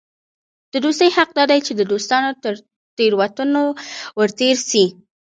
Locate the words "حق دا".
1.15-1.43